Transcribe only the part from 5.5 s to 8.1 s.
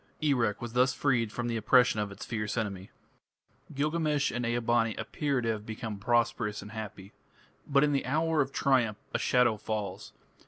become prosperous and happy. But in the